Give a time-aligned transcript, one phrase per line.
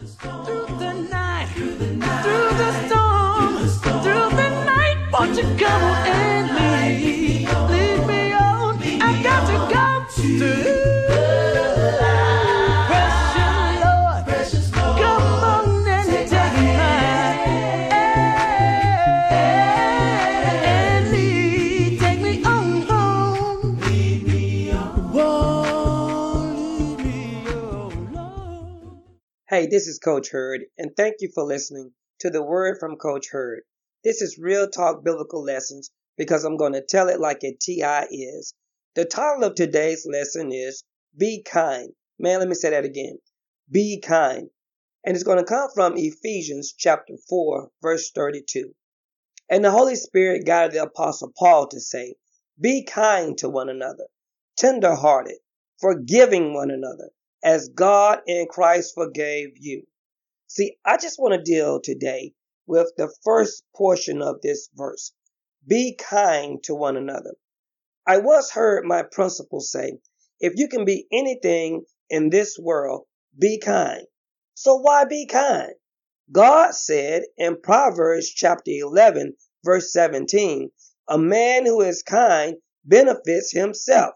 [0.00, 3.68] Through the night, through the storm,
[4.02, 8.78] through the night, won't you come and lead, lead me on?
[8.82, 10.69] I've got to go through.
[29.50, 33.30] Hey, this is Coach Hurd, and thank you for listening to the Word from Coach
[33.32, 33.62] Hurd.
[34.04, 38.06] This is Real Talk Biblical Lessons because I'm going to tell it like a TI
[38.14, 38.54] is.
[38.94, 40.84] The title of today's lesson is
[41.18, 41.94] Be Kind.
[42.16, 43.18] Man, let me say that again.
[43.68, 44.50] Be kind.
[45.04, 48.72] And it's going to come from Ephesians chapter 4, verse 32.
[49.48, 52.14] And the Holy Spirit guided the Apostle Paul to say,
[52.60, 54.06] Be kind to one another,
[54.56, 55.38] tender hearted,
[55.80, 57.10] forgiving one another,
[57.42, 59.86] as God in Christ forgave you.
[60.46, 62.32] See, I just want to deal today
[62.66, 65.12] with the first portion of this verse.
[65.66, 67.34] Be kind to one another.
[68.06, 69.98] I once heard my principal say,
[70.40, 73.06] if you can be anything in this world,
[73.38, 74.06] be kind.
[74.54, 75.72] So why be kind?
[76.32, 80.70] God said in Proverbs chapter 11 verse 17,
[81.08, 84.14] a man who is kind benefits himself,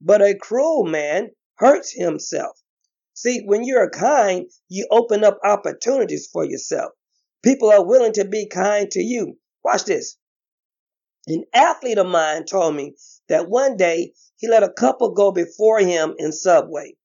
[0.00, 2.60] but a cruel man hurts himself.
[3.14, 6.92] See, when you're kind, you open up opportunities for yourself.
[7.42, 9.38] People are willing to be kind to you.
[9.62, 10.16] Watch this.
[11.26, 12.96] An athlete of mine told me
[13.28, 16.96] that one day he let a couple go before him in Subway.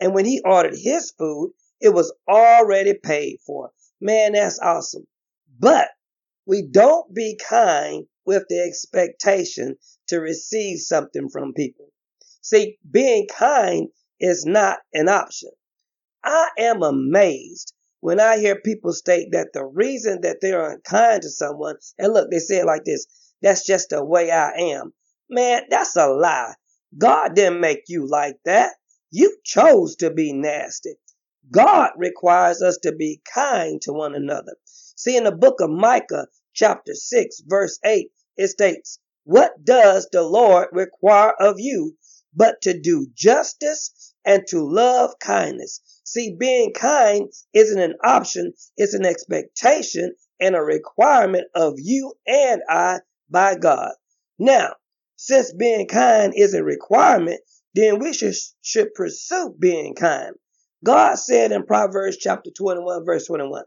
[0.00, 3.70] And when he ordered his food, it was already paid for.
[4.00, 5.06] Man, that's awesome.
[5.58, 5.88] But
[6.46, 9.76] we don't be kind with the expectation
[10.08, 11.92] to receive something from people.
[12.40, 13.88] See, being kind
[14.20, 15.50] is not an option.
[16.24, 21.22] I am amazed when I hear people state that the reason that they are unkind
[21.22, 23.06] to someone, and look, they say it like this,
[23.42, 24.92] that's just the way I am.
[25.28, 26.54] Man, that's a lie.
[26.96, 28.74] God didn't make you like that.
[29.10, 30.94] You chose to be nasty.
[31.50, 34.56] God requires us to be kind to one another.
[34.64, 40.22] See, in the book of Micah, chapter 6, verse 8, it states, What does the
[40.22, 41.96] Lord require of you
[42.38, 45.80] but to do justice and to love kindness?
[46.04, 52.62] See, being kind isn't an option, it's an expectation and a requirement of you and
[52.68, 53.92] I by God.
[54.38, 54.74] Now,
[55.16, 57.40] since being kind is a requirement,
[57.74, 60.34] then we should, should pursue being kind.
[60.84, 63.64] God said in Proverbs chapter 21, verse 21,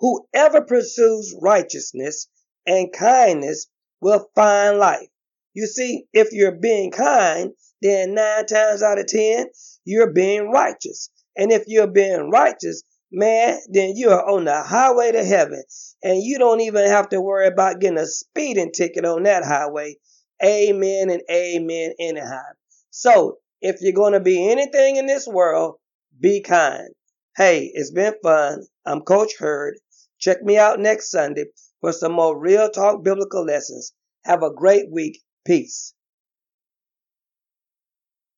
[0.00, 2.28] Whoever pursues righteousness
[2.66, 3.66] and kindness
[4.00, 5.08] will find life.
[5.54, 9.46] You see, if you're being kind, then nine times out of ten,
[9.84, 11.10] you're being righteous.
[11.36, 12.82] And if you're being righteous,
[13.12, 15.62] man, then you are on the highway to heaven.
[16.02, 19.96] And you don't even have to worry about getting a speeding ticket on that highway.
[20.44, 22.42] Amen and amen anyhow.
[22.90, 25.76] So, if you're going to be anything in this world,
[26.20, 26.88] be kind.
[27.36, 28.64] Hey, it's been fun.
[28.84, 29.74] I'm Coach Hurd.
[30.18, 31.46] Check me out next Sunday
[31.80, 33.92] for some more real talk biblical lessons.
[34.24, 35.20] Have a great week.
[35.44, 35.94] Peace.